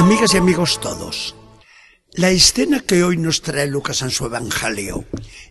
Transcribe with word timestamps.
Amigas 0.00 0.32
y 0.32 0.38
amigos 0.38 0.80
todos, 0.80 1.34
la 2.14 2.30
escena 2.30 2.80
que 2.80 3.04
hoy 3.04 3.18
nos 3.18 3.42
trae 3.42 3.66
Lucas 3.66 4.00
en 4.00 4.08
su 4.08 4.24
Evangelio 4.24 5.04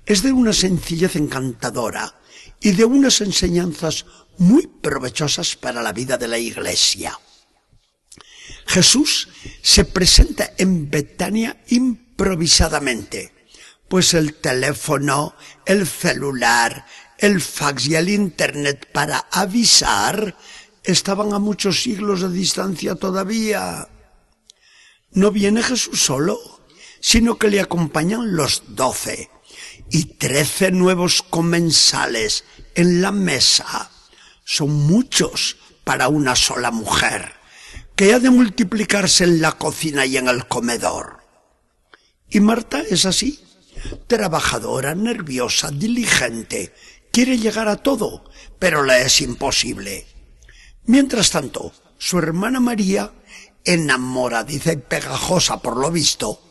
es 0.08 0.24
de 0.24 0.32
una 0.32 0.54
sencillez 0.54 1.16
encantadora 1.16 2.16
y 2.60 2.72
de 2.72 2.84
unas 2.84 3.22
enseñanzas 3.22 4.08
muy 4.40 4.66
provechosas 4.66 5.56
para 5.56 5.84
la 5.84 5.94
vida 5.94 6.18
de 6.18 6.28
la 6.28 6.40
Iglesia. 6.40 7.16
Jesús 8.66 9.30
se 9.62 9.86
presenta 9.86 10.54
en 10.58 10.90
Betania 10.90 11.62
improvisadamente, 11.68 13.32
pues 13.88 14.16
el 14.16 14.34
teléfono, 14.34 15.36
el 15.64 15.86
celular, 15.86 16.88
el 17.20 17.40
fax 17.40 17.86
y 17.86 17.96
el 17.96 18.10
Internet 18.10 18.90
para 18.92 19.28
avisar 19.32 20.36
estaban 20.84 21.34
a 21.34 21.40
muchos 21.40 21.84
siglos 21.84 22.22
de 22.22 22.30
distancia 22.32 22.96
todavía. 22.96 23.88
No 25.12 25.32
viene 25.32 25.64
Jesús 25.64 26.02
solo, 26.02 26.40
sino 27.00 27.38
que 27.38 27.50
le 27.50 27.62
acompañan 27.62 28.36
los 28.36 28.64
doce 28.76 29.30
y 29.90 30.06
trece 30.06 30.72
nuevos 30.72 31.22
comensales 31.22 32.44
en 32.76 33.02
la 33.02 33.12
mesa. 33.12 33.90
Son 34.44 34.72
muchos 34.72 35.58
para 35.84 36.08
una 36.08 36.36
sola 36.36 36.72
mujer, 36.72 37.34
que 37.96 38.14
ha 38.14 38.20
de 38.20 38.30
multiplicarse 38.30 39.24
en 39.24 39.42
la 39.42 39.54
cocina 39.54 40.06
y 40.06 40.18
en 40.18 40.28
el 40.28 40.48
comedor. 40.48 41.20
Y 42.30 42.40
Marta 42.40 42.82
es 42.82 43.06
así, 43.06 43.44
trabajadora, 44.08 44.94
nerviosa, 44.94 45.72
diligente, 45.72 46.74
quiere 47.12 47.40
llegar 47.40 47.68
a 47.68 47.78
todo, 47.78 48.30
pero 48.60 48.84
le 48.84 49.02
es 49.02 49.22
imposible. 49.22 50.06
Mientras 50.86 51.32
tanto, 51.32 51.74
su 51.98 52.20
hermana 52.20 52.60
María, 52.60 53.12
enamoradiza 53.64 54.74
y 54.74 54.78
pegajosa 54.78 55.62
por 55.62 55.78
lo 55.78 55.92
visto, 55.92 56.42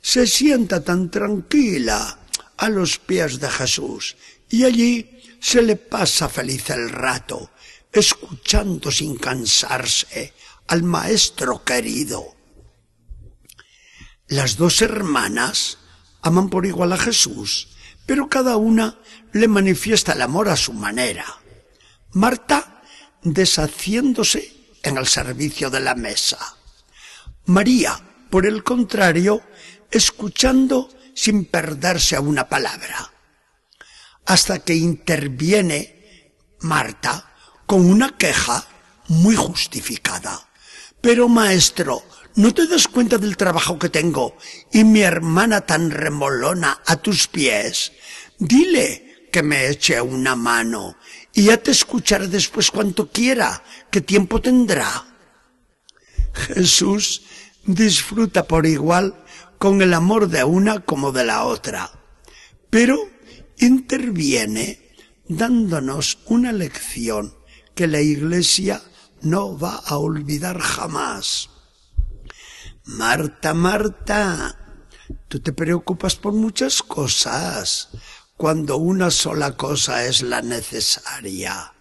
se 0.00 0.26
sienta 0.26 0.82
tan 0.82 1.10
tranquila 1.10 2.18
a 2.56 2.68
los 2.68 2.98
pies 2.98 3.40
de 3.40 3.50
Jesús 3.50 4.16
y 4.48 4.64
allí 4.64 5.20
se 5.40 5.62
le 5.62 5.76
pasa 5.76 6.28
feliz 6.28 6.70
el 6.70 6.90
rato, 6.90 7.50
escuchando 7.92 8.90
sin 8.90 9.16
cansarse 9.16 10.34
al 10.66 10.82
Maestro 10.82 11.64
querido. 11.64 12.36
Las 14.26 14.56
dos 14.56 14.82
hermanas 14.82 15.78
aman 16.22 16.50
por 16.50 16.66
igual 16.66 16.92
a 16.92 16.98
Jesús, 16.98 17.68
pero 18.04 18.28
cada 18.28 18.56
una 18.56 18.98
le 19.32 19.48
manifiesta 19.48 20.12
el 20.12 20.22
amor 20.22 20.48
a 20.48 20.56
su 20.56 20.72
manera. 20.72 21.24
Marta 22.12 22.82
deshaciéndose 23.22 24.57
en 24.88 24.98
el 24.98 25.06
servicio 25.06 25.70
de 25.70 25.80
la 25.80 25.94
mesa. 25.94 26.56
María, 27.46 27.98
por 28.30 28.46
el 28.46 28.64
contrario, 28.64 29.42
escuchando 29.90 30.90
sin 31.14 31.44
perderse 31.44 32.16
a 32.16 32.20
una 32.20 32.48
palabra. 32.48 33.12
Hasta 34.26 34.58
que 34.58 34.74
interviene 34.74 36.34
Marta 36.60 37.32
con 37.66 37.88
una 37.88 38.16
queja 38.16 38.66
muy 39.08 39.36
justificada. 39.36 40.48
Pero 41.00 41.28
maestro, 41.28 42.02
¿no 42.34 42.52
te 42.52 42.66
das 42.66 42.88
cuenta 42.88 43.18
del 43.18 43.36
trabajo 43.36 43.78
que 43.78 43.88
tengo 43.88 44.36
y 44.72 44.84
mi 44.84 45.00
hermana 45.00 45.62
tan 45.62 45.90
remolona 45.90 46.82
a 46.84 46.96
tus 46.96 47.28
pies? 47.28 47.92
Dile 48.38 49.28
que 49.32 49.42
me 49.42 49.68
eche 49.68 50.00
una 50.00 50.34
mano 50.34 50.96
y 51.38 51.44
ya 51.44 51.56
te 51.56 51.70
escucharé 51.70 52.26
después 52.26 52.72
cuanto 52.72 53.12
quiera. 53.12 53.62
¿Qué 53.92 54.00
tiempo 54.00 54.40
tendrá? 54.40 55.06
Jesús 56.32 57.22
disfruta 57.64 58.48
por 58.48 58.66
igual 58.66 59.14
con 59.56 59.80
el 59.80 59.94
amor 59.94 60.26
de 60.30 60.42
una 60.42 60.80
como 60.80 61.12
de 61.12 61.24
la 61.24 61.44
otra, 61.44 61.92
pero 62.70 62.98
interviene 63.56 64.96
dándonos 65.28 66.18
una 66.26 66.50
lección 66.50 67.32
que 67.76 67.86
la 67.86 68.00
Iglesia 68.00 68.82
no 69.22 69.56
va 69.56 69.76
a 69.76 69.96
olvidar 69.96 70.58
jamás. 70.58 71.50
Marta, 72.82 73.54
Marta, 73.54 74.82
tú 75.28 75.38
te 75.38 75.52
preocupas 75.52 76.16
por 76.16 76.32
muchas 76.32 76.82
cosas 76.82 77.90
cuando 78.38 78.76
una 78.76 79.10
sola 79.10 79.56
cosa 79.56 80.06
es 80.06 80.22
la 80.22 80.42
necesaria. 80.42 81.74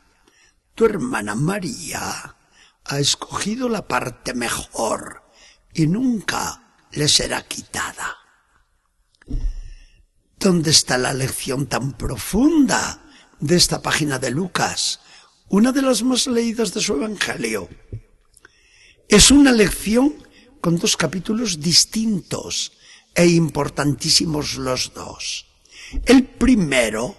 Tu 0.73 0.85
hermana 0.85 1.35
María 1.35 2.35
ha 2.83 2.99
escogido 2.99 3.69
la 3.69 3.87
parte 3.87 4.33
mejor 4.33 5.21
y 5.71 5.85
nunca 5.85 6.87
le 6.93 7.07
será 7.07 7.43
quitada. 7.43 8.17
¿Dónde 10.39 10.71
está 10.71 10.97
la 10.97 11.13
lección 11.13 11.67
tan 11.67 11.95
profunda 11.95 13.03
de 13.39 13.55
esta 13.55 13.83
página 13.83 14.17
de 14.17 14.31
Lucas, 14.31 14.99
una 15.49 15.71
de 15.71 15.83
las 15.83 16.01
más 16.01 16.25
leídas 16.25 16.73
de 16.73 16.81
su 16.81 16.93
Evangelio? 16.95 17.69
Es 19.07 19.29
una 19.29 19.51
lección 19.51 20.27
con 20.59 20.79
dos 20.79 20.97
capítulos 20.97 21.59
distintos 21.59 22.71
e 23.13 23.27
importantísimos 23.27 24.55
los 24.55 24.91
dos. 24.95 25.47
El 26.05 26.23
primero 26.25 27.15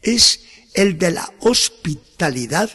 es 0.00 0.40
el 0.74 0.98
de 0.98 1.12
la 1.12 1.32
hospitalidad 1.40 2.70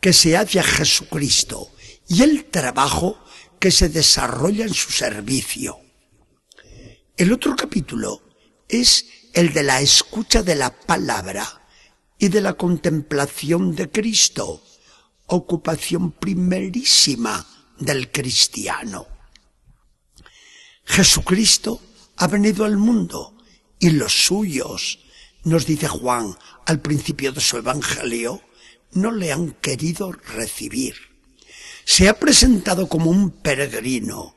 que 0.00 0.12
se 0.12 0.36
hace 0.36 0.60
a 0.60 0.62
Jesucristo 0.62 1.70
y 2.08 2.22
el 2.22 2.46
trabajo 2.46 3.22
que 3.58 3.70
se 3.70 3.88
desarrolla 3.88 4.64
en 4.64 4.74
su 4.74 4.90
servicio. 4.90 5.78
El 7.16 7.32
otro 7.32 7.54
capítulo 7.54 8.22
es 8.68 9.06
el 9.34 9.52
de 9.52 9.62
la 9.62 9.80
escucha 9.80 10.42
de 10.42 10.54
la 10.54 10.70
palabra 10.70 11.60
y 12.18 12.28
de 12.28 12.40
la 12.40 12.54
contemplación 12.54 13.74
de 13.74 13.90
Cristo, 13.90 14.62
ocupación 15.26 16.12
primerísima 16.12 17.46
del 17.78 18.10
cristiano. 18.10 19.06
Jesucristo 20.84 21.80
ha 22.16 22.26
venido 22.26 22.64
al 22.64 22.76
mundo 22.76 23.36
y 23.80 23.90
los 23.90 24.26
suyos, 24.26 25.00
nos 25.42 25.66
dice 25.66 25.88
Juan 25.88 26.36
al 26.66 26.80
principio 26.80 27.32
de 27.32 27.40
su 27.40 27.56
Evangelio, 27.56 28.42
no 28.92 29.10
le 29.10 29.32
han 29.32 29.52
querido 29.52 30.12
recibir. 30.12 30.94
Se 31.84 32.08
ha 32.08 32.18
presentado 32.20 32.88
como 32.88 33.10
un 33.10 33.30
peregrino, 33.30 34.36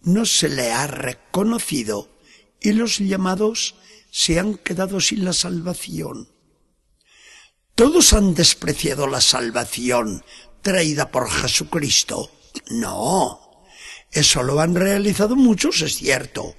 no 0.00 0.24
se 0.24 0.48
le 0.48 0.72
ha 0.72 0.86
reconocido 0.86 2.08
y 2.60 2.72
los 2.72 2.98
llamados 2.98 3.74
se 4.10 4.38
han 4.38 4.54
quedado 4.54 5.00
sin 5.00 5.24
la 5.24 5.32
salvación. 5.32 6.28
Todos 7.74 8.12
han 8.12 8.34
despreciado 8.34 9.08
la 9.08 9.20
salvación 9.20 10.24
traída 10.62 11.10
por 11.10 11.28
Jesucristo. 11.28 12.30
No, 12.70 13.40
eso 14.12 14.44
lo 14.44 14.60
han 14.60 14.76
realizado 14.76 15.34
muchos, 15.34 15.82
es 15.82 15.96
cierto, 15.96 16.54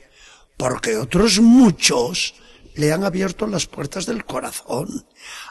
porque 0.57 0.97
otros 0.97 1.39
muchos 1.39 2.35
le 2.75 2.91
han 2.91 3.03
abierto 3.03 3.47
las 3.47 3.67
puertas 3.67 4.05
del 4.05 4.25
corazón, 4.25 5.07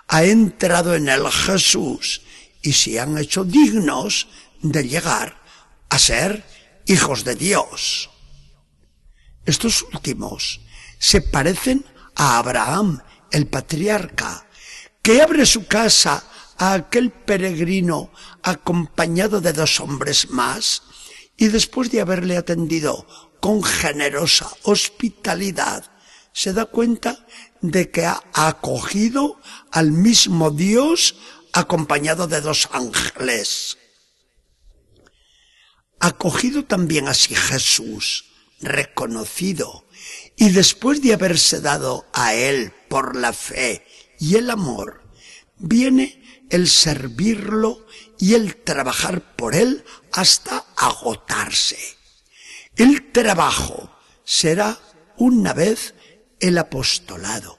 ha 0.08 0.24
entrado 0.24 0.94
en 0.94 1.08
él 1.08 1.26
Jesús 1.30 2.22
y 2.62 2.72
se 2.72 3.00
han 3.00 3.18
hecho 3.18 3.44
dignos 3.44 4.28
de 4.60 4.86
llegar 4.86 5.40
a 5.88 5.98
ser 5.98 6.44
hijos 6.86 7.24
de 7.24 7.34
Dios. 7.34 8.10
Estos 9.44 9.82
últimos 9.82 10.60
se 10.98 11.20
parecen 11.20 11.84
a 12.14 12.38
Abraham, 12.38 13.00
el 13.30 13.46
patriarca, 13.46 14.46
que 15.02 15.20
abre 15.20 15.44
su 15.44 15.66
casa 15.66 16.24
a 16.56 16.72
aquel 16.72 17.10
peregrino 17.10 18.10
acompañado 18.42 19.40
de 19.40 19.52
dos 19.52 19.80
hombres 19.80 20.30
más, 20.30 20.82
y 21.36 21.48
después 21.48 21.90
de 21.90 22.00
haberle 22.00 22.36
atendido 22.36 23.06
con 23.40 23.62
generosa 23.62 24.50
hospitalidad, 24.62 25.90
se 26.32 26.52
da 26.52 26.66
cuenta 26.66 27.26
de 27.60 27.90
que 27.90 28.06
ha 28.06 28.22
acogido 28.32 29.40
al 29.70 29.92
mismo 29.92 30.50
Dios 30.50 31.16
acompañado 31.52 32.26
de 32.26 32.40
dos 32.40 32.68
ángeles. 32.72 33.78
Acogido 36.00 36.64
también 36.64 37.08
así 37.08 37.34
Jesús, 37.34 38.26
reconocido, 38.60 39.86
y 40.36 40.50
después 40.50 41.00
de 41.00 41.14
haberse 41.14 41.60
dado 41.60 42.06
a 42.12 42.34
Él 42.34 42.72
por 42.88 43.16
la 43.16 43.32
fe 43.32 43.86
y 44.18 44.36
el 44.36 44.50
amor, 44.50 45.02
viene 45.56 46.20
el 46.50 46.68
servirlo 46.68 47.86
y 48.18 48.34
el 48.34 48.56
trabajar 48.56 49.36
por 49.36 49.54
Él 49.54 49.84
hasta 50.12 50.64
agotarse. 50.76 51.78
El 52.76 53.12
trabajo 53.12 53.90
será 54.24 54.78
una 55.16 55.52
vez 55.52 55.94
el 56.40 56.58
apostolado 56.58 57.58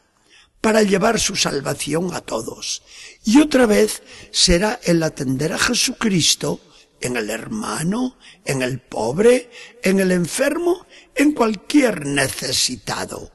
para 0.62 0.84
llevar 0.84 1.20
su 1.20 1.36
salvación 1.36 2.14
a 2.14 2.22
todos 2.22 2.82
y 3.24 3.40
otra 3.40 3.66
vez 3.66 4.02
será 4.32 4.80
el 4.84 5.04
atender 5.04 5.54
a 5.54 5.60
Jesucristo 5.60 6.60
en 7.02 7.18
el 7.18 7.30
hermano, 7.30 8.18
en 8.46 8.62
el 8.62 8.80
pobre, 8.80 9.52
en 9.84 10.00
el 10.00 10.12
enfermo, 10.12 10.86
en 11.14 11.34
cualquier 11.34 12.06
necesitado. 12.06 13.32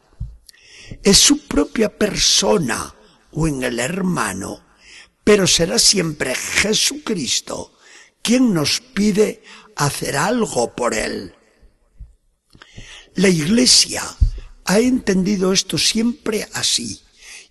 Es 1.02 1.18
su 1.18 1.46
propia 1.46 1.96
persona 1.96 2.94
o 3.32 3.46
en 3.46 3.62
el 3.62 3.78
hermano, 3.78 4.64
pero 5.24 5.46
será 5.46 5.78
siempre 5.78 6.34
Jesucristo 6.34 7.72
quien 8.22 8.52
nos 8.52 8.80
pide 8.80 9.42
hacer 9.76 10.16
algo 10.16 10.74
por 10.74 10.94
él. 10.94 11.34
La 13.14 13.28
Iglesia 13.28 14.02
ha 14.64 14.78
entendido 14.78 15.52
esto 15.52 15.78
siempre 15.78 16.48
así 16.52 17.00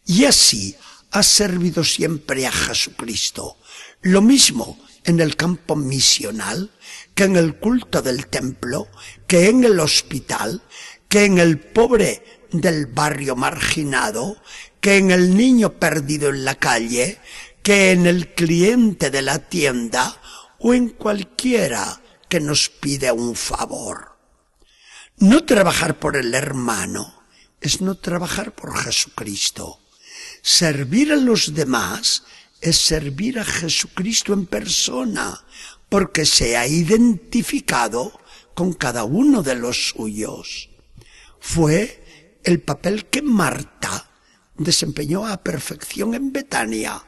y 0.05 0.25
así 0.25 0.75
ha 1.11 1.23
servido 1.23 1.83
siempre 1.83 2.45
a 2.45 2.51
Jesucristo. 2.51 3.57
Lo 4.01 4.21
mismo 4.21 4.77
en 5.03 5.19
el 5.19 5.35
campo 5.35 5.75
misional, 5.75 6.71
que 7.15 7.23
en 7.23 7.35
el 7.35 7.57
culto 7.57 8.01
del 8.01 8.27
templo, 8.27 8.87
que 9.27 9.49
en 9.49 9.63
el 9.63 9.79
hospital, 9.79 10.61
que 11.07 11.25
en 11.25 11.39
el 11.39 11.59
pobre 11.59 12.23
del 12.51 12.85
barrio 12.85 13.35
marginado, 13.35 14.37
que 14.79 14.97
en 14.97 15.11
el 15.11 15.35
niño 15.35 15.73
perdido 15.79 16.29
en 16.29 16.45
la 16.45 16.55
calle, 16.55 17.19
que 17.69 17.91
en 17.91 18.07
el 18.07 18.33
cliente 18.33 19.11
de 19.11 19.21
la 19.21 19.37
tienda 19.37 20.19
o 20.57 20.73
en 20.73 20.89
cualquiera 20.89 22.01
que 22.27 22.39
nos 22.39 22.67
pide 22.67 23.11
un 23.11 23.35
favor. 23.35 24.17
No 25.17 25.45
trabajar 25.45 25.99
por 25.99 26.17
el 26.17 26.33
hermano 26.33 27.21
es 27.61 27.79
no 27.79 27.93
trabajar 27.93 28.55
por 28.55 28.75
Jesucristo. 28.75 29.81
Servir 30.41 31.11
a 31.11 31.15
los 31.15 31.53
demás 31.53 32.23
es 32.59 32.77
servir 32.77 33.37
a 33.37 33.45
Jesucristo 33.45 34.33
en 34.33 34.47
persona, 34.47 35.45
porque 35.89 36.25
se 36.25 36.57
ha 36.57 36.65
identificado 36.65 38.19
con 38.55 38.73
cada 38.73 39.03
uno 39.03 39.43
de 39.43 39.53
los 39.53 39.89
suyos. 39.89 40.71
Fue 41.39 42.39
el 42.43 42.61
papel 42.61 43.05
que 43.05 43.21
Marta 43.21 44.09
desempeñó 44.57 45.27
a 45.27 45.43
perfección 45.43 46.15
en 46.15 46.33
Betania. 46.33 47.03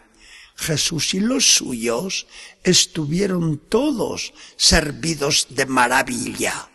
Jesús 0.62 1.16
y 1.16 1.20
los 1.20 1.56
suyos 1.56 2.28
estuvieron 2.64 3.58
todos 3.58 4.34
servidos 4.56 5.48
de 5.50 5.66
maravilla. 5.66 6.70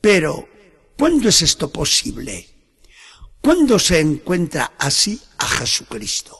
Pero, 0.00 0.48
¿cuándo 0.96 1.28
es 1.28 1.42
esto 1.42 1.70
posible? 1.70 2.48
¿Cuándo 3.42 3.78
se 3.78 4.00
encuentra 4.00 4.72
así 4.78 5.20
a 5.38 5.46
Jesucristo? 5.46 6.38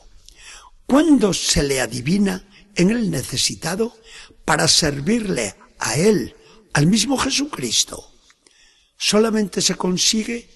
¿Cuándo 0.87 1.35
se 1.35 1.63
le 1.63 1.81
adivina 1.81 2.49
en 2.75 2.91
el 2.91 3.11
necesitado 3.11 3.95
para 4.47 4.67
servirle 4.67 5.55
a 5.79 5.97
Él, 5.97 6.35
al 6.73 6.87
mismo 6.87 7.19
Jesucristo? 7.19 8.13
Solamente 8.97 9.61
se 9.61 9.75
consigue 9.75 10.49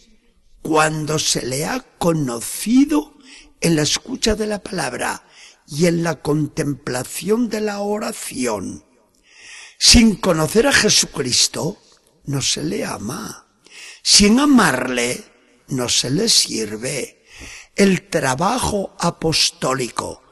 cuando 0.62 1.18
se 1.18 1.44
le 1.44 1.66
ha 1.66 1.80
conocido 1.98 3.13
en 3.64 3.76
la 3.76 3.82
escucha 3.82 4.34
de 4.34 4.46
la 4.46 4.62
palabra 4.62 5.26
y 5.66 5.86
en 5.86 6.02
la 6.02 6.20
contemplación 6.20 7.48
de 7.48 7.62
la 7.62 7.80
oración. 7.80 8.84
Sin 9.78 10.16
conocer 10.16 10.66
a 10.66 10.72
Jesucristo, 10.72 11.78
no 12.26 12.42
se 12.42 12.62
le 12.62 12.84
ama. 12.84 13.48
Sin 14.02 14.38
amarle, 14.38 15.24
no 15.68 15.88
se 15.88 16.10
le 16.10 16.28
sirve. 16.28 17.24
El 17.74 18.10
trabajo 18.10 18.94
apostólico, 19.00 20.22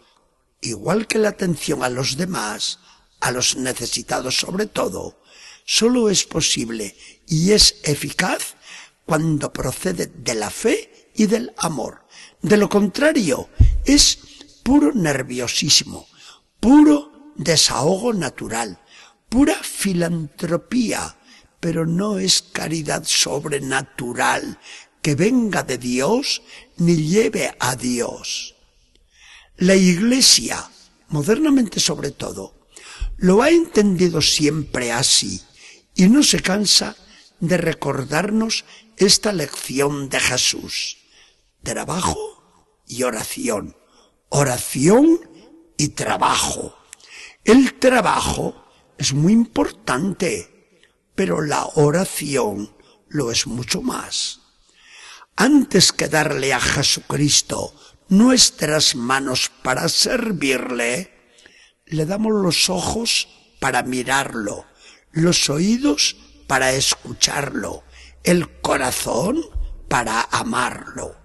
igual 0.60 1.06
que 1.06 1.18
la 1.18 1.30
atención 1.30 1.82
a 1.82 1.88
los 1.88 2.18
demás, 2.18 2.80
a 3.20 3.30
los 3.30 3.56
necesitados 3.56 4.36
sobre 4.36 4.66
todo, 4.66 5.22
solo 5.64 6.10
es 6.10 6.24
posible 6.24 6.94
y 7.26 7.52
es 7.52 7.76
eficaz 7.84 8.56
cuando 9.06 9.54
procede 9.54 10.12
de 10.14 10.34
la 10.34 10.50
fe 10.50 11.01
y 11.14 11.26
del 11.26 11.52
amor. 11.56 12.04
De 12.40 12.56
lo 12.56 12.68
contrario, 12.68 13.48
es 13.84 14.18
puro 14.62 14.92
nerviosismo, 14.92 16.06
puro 16.60 17.32
desahogo 17.36 18.12
natural, 18.12 18.78
pura 19.28 19.54
filantropía, 19.62 21.16
pero 21.60 21.86
no 21.86 22.18
es 22.18 22.42
caridad 22.42 23.04
sobrenatural 23.04 24.58
que 25.00 25.14
venga 25.14 25.62
de 25.62 25.78
Dios 25.78 26.42
ni 26.76 26.96
lleve 26.96 27.54
a 27.58 27.76
Dios. 27.76 28.54
La 29.56 29.74
Iglesia, 29.74 30.70
modernamente 31.08 31.80
sobre 31.80 32.10
todo, 32.10 32.68
lo 33.18 33.42
ha 33.42 33.50
entendido 33.50 34.22
siempre 34.22 34.92
así 34.92 35.40
y 35.94 36.08
no 36.08 36.22
se 36.22 36.40
cansa 36.40 36.96
de 37.40 37.56
recordarnos 37.56 38.64
esta 38.96 39.32
lección 39.32 40.08
de 40.08 40.20
Jesús. 40.20 40.98
Trabajo 41.62 42.80
y 42.86 43.02
oración. 43.02 43.76
Oración 44.28 45.20
y 45.76 45.88
trabajo. 45.88 46.76
El 47.44 47.78
trabajo 47.78 48.64
es 48.98 49.12
muy 49.12 49.32
importante 49.32 50.52
pero 51.14 51.42
la 51.42 51.66
oración 51.74 52.74
lo 53.08 53.30
es 53.30 53.46
mucho 53.46 53.82
más. 53.82 54.40
Antes 55.36 55.92
que 55.92 56.08
darle 56.08 56.52
a 56.52 56.60
Jesucristo 56.60 57.74
nuestras 58.08 58.94
manos 58.94 59.50
para 59.62 59.88
servirle, 59.88 61.12
le 61.86 62.06
damos 62.06 62.32
los 62.32 62.70
ojos 62.70 63.28
para 63.60 63.82
mirarlo, 63.82 64.66
los 65.10 65.48
oídos 65.50 66.16
para 66.46 66.72
escucharlo, 66.72 67.84
el 68.24 68.60
corazón 68.60 69.40
para 69.88 70.22
amarlo. 70.30 71.21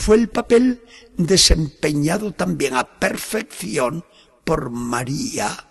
Fue 0.00 0.16
el 0.16 0.30
papel 0.30 0.82
desempeñado 1.18 2.32
también 2.32 2.74
a 2.74 2.98
perfección 2.98 4.06
por 4.44 4.70
María 4.70 5.68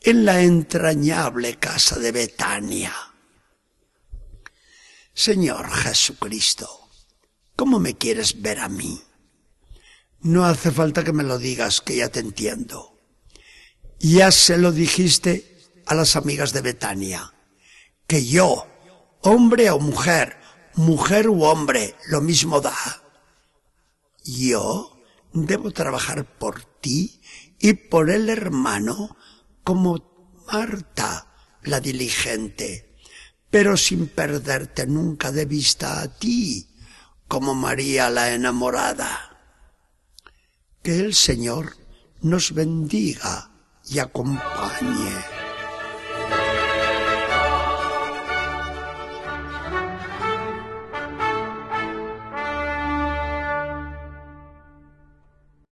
en 0.00 0.24
la 0.24 0.42
entrañable 0.42 1.56
casa 1.56 1.98
de 1.98 2.12
Betania. 2.12 2.94
Señor 5.12 5.68
Jesucristo, 5.72 6.88
¿cómo 7.56 7.80
me 7.80 7.96
quieres 7.96 8.40
ver 8.40 8.60
a 8.60 8.68
mí? 8.68 9.02
No 10.20 10.44
hace 10.44 10.70
falta 10.70 11.02
que 11.02 11.12
me 11.12 11.24
lo 11.24 11.38
digas, 11.38 11.80
que 11.80 11.96
ya 11.96 12.08
te 12.10 12.20
entiendo. 12.20 12.96
Ya 13.98 14.30
se 14.30 14.56
lo 14.56 14.70
dijiste 14.70 15.58
a 15.86 15.96
las 15.96 16.14
amigas 16.14 16.52
de 16.52 16.60
Betania, 16.60 17.34
que 18.06 18.24
yo, 18.24 18.68
hombre 19.22 19.68
o 19.70 19.80
mujer, 19.80 20.36
mujer 20.74 21.28
u 21.28 21.42
hombre, 21.42 21.96
lo 22.06 22.20
mismo 22.20 22.60
da. 22.60 23.03
Yo 24.24 25.02
debo 25.32 25.70
trabajar 25.70 26.38
por 26.38 26.64
ti 26.80 27.20
y 27.58 27.74
por 27.74 28.10
el 28.10 28.30
hermano 28.30 29.16
como 29.62 30.34
Marta 30.50 31.34
la 31.62 31.80
diligente, 31.80 32.98
pero 33.50 33.76
sin 33.76 34.08
perderte 34.08 34.86
nunca 34.86 35.32
de 35.32 35.46
vista 35.46 36.00
a 36.00 36.08
ti, 36.08 36.68
como 37.28 37.54
María 37.54 38.10
la 38.10 38.32
enamorada. 38.32 39.30
Que 40.82 41.00
el 41.00 41.14
Señor 41.14 41.76
nos 42.20 42.52
bendiga 42.52 43.50
y 43.88 43.98
acompañe. 43.98 45.33